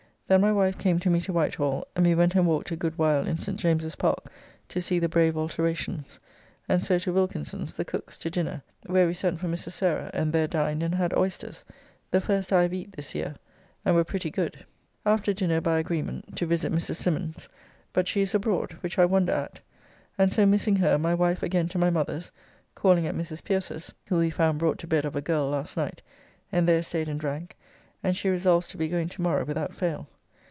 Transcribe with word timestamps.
Then 0.27 0.39
my 0.39 0.53
wife 0.53 0.77
came 0.77 0.97
to 0.99 1.09
me 1.09 1.19
to 1.19 1.33
Whitehall, 1.33 1.85
and 1.93 2.05
we 2.05 2.15
went 2.15 2.35
and 2.35 2.47
walked 2.47 2.71
a 2.71 2.77
good 2.77 2.97
while 2.97 3.27
in 3.27 3.37
St. 3.37 3.59
James's 3.59 3.97
Park 3.97 4.31
to 4.69 4.79
see 4.79 4.97
the 4.97 5.09
brave 5.09 5.35
alterations, 5.37 6.21
and 6.69 6.81
so 6.81 6.97
to 6.99 7.11
Wilkinson's, 7.11 7.73
the 7.73 7.83
Cook's, 7.83 8.17
to 8.19 8.29
dinner, 8.29 8.63
where 8.85 9.05
we 9.05 9.13
sent 9.13 9.41
for 9.41 9.49
Mrs. 9.49 9.71
Sarah 9.73 10.09
and 10.13 10.31
there 10.31 10.47
dined 10.47 10.83
and 10.83 10.95
had 10.95 11.13
oysters, 11.17 11.65
the 12.11 12.21
first 12.21 12.53
I 12.53 12.61
have 12.61 12.73
eat 12.73 12.93
this 12.93 13.13
year, 13.13 13.35
and 13.83 13.93
were 13.93 14.05
pretty 14.05 14.31
good. 14.31 14.63
After 15.05 15.33
dinner 15.33 15.59
by 15.59 15.79
agreement 15.79 16.37
to 16.37 16.45
visit 16.45 16.71
Mrs. 16.71 16.95
Symonds, 16.95 17.49
but 17.91 18.07
she 18.07 18.21
is 18.21 18.33
abroad, 18.33 18.77
which 18.79 18.97
I 18.97 19.03
wonder 19.03 19.33
at, 19.33 19.59
and 20.17 20.31
so 20.31 20.45
missing 20.45 20.77
her 20.77 20.97
my 20.97 21.13
wife 21.13 21.43
again 21.43 21.67
to 21.67 21.77
my 21.77 21.89
mother's 21.89 22.31
(calling 22.73 23.05
at 23.05 23.15
Mrs. 23.15 23.43
Pierce's, 23.43 23.93
who 24.07 24.19
we 24.19 24.29
found 24.29 24.59
brought 24.59 24.77
to 24.79 24.87
bed 24.87 25.03
of 25.03 25.13
a 25.17 25.21
girl 25.21 25.49
last 25.49 25.75
night) 25.75 26.01
and 26.53 26.69
there 26.69 26.83
staid 26.83 27.09
and 27.09 27.19
drank, 27.19 27.57
and 28.01 28.15
she 28.15 28.29
resolves 28.29 28.65
to 28.67 28.77
be 28.77 28.87
going 28.87 29.09
to 29.09 29.21
morrow 29.21 29.43
without 29.43 29.75
fail. 29.75 30.07